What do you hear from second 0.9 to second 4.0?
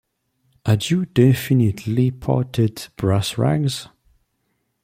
definitely parted brass rags?